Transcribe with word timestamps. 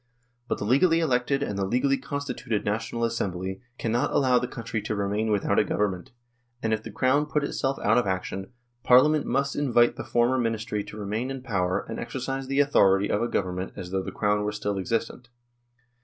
But 0.47 0.57
the 0.57 0.63
legally 0.65 0.99
elected 0.99 1.43
and 1.43 1.59
the 1.59 1.63
legally 1.63 1.95
constituted 1.99 2.65
National 2.65 3.03
Assembly 3.03 3.61
cannot 3.77 4.09
allow 4.09 4.39
the 4.39 4.47
country 4.47 4.81
to 4.81 4.95
remain 4.95 5.29
without 5.29 5.59
a 5.59 5.63
Government, 5.63 6.11
and 6.63 6.73
if 6.73 6.81
the 6.81 6.89
Crown 6.89 7.27
put 7.27 7.43
itself 7.43 7.77
out 7.83 7.99
of 7.99 8.07
action, 8.07 8.47
Parliament 8.81 9.27
must 9.27 9.55
invite 9.55 9.97
the 9.97 10.03
former 10.03 10.39
ministry 10.39 10.83
to 10.85 10.97
remain 10.97 11.29
in 11.29 11.43
power 11.43 11.85
and 11.87 11.99
exercise 11.99 12.47
the 12.47 12.61
authority 12.61 13.09
of 13.11 13.21
a 13.21 13.27
Government 13.27 13.73
as 13.75 13.91
though 13.91 14.01
the 14.01 14.11
Crown 14.11 14.41
were 14.41 14.51
still 14.51 14.79
existent. 14.79 15.29